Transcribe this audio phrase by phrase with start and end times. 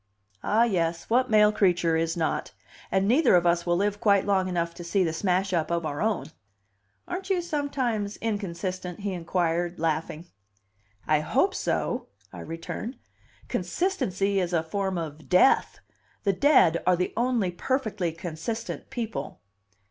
[0.43, 1.11] "Ah, yes!
[1.11, 2.53] What male creature is not?
[2.91, 5.85] And neither of us will live quite long enough to see the smash up of
[5.85, 6.31] our own."
[7.07, 10.25] "Aren't you sometimes inconsistent?" he inquired, laughing.
[11.05, 12.97] "I hope so," I returned.
[13.47, 15.77] "Consistency is a form of death.
[16.23, 19.39] The dead are the only perfectly consistent people."